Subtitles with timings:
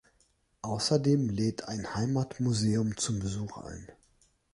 [0.63, 3.87] Außerdem lädt ein Heimatmuseum zum Besuch ein.